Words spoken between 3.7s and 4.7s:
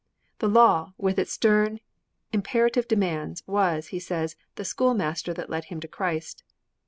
he says, the